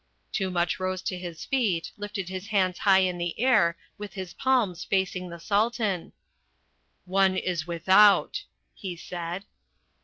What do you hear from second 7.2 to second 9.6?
is without," he said.